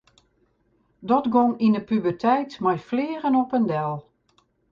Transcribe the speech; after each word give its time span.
Dat 1.09 1.25
gong 1.33 1.53
yn 1.65 1.75
de 1.77 1.81
puberteit 1.89 2.51
mei 2.63 2.77
fleagen 2.87 3.35
op 3.41 3.49
en 3.57 3.65
del. 3.71 3.93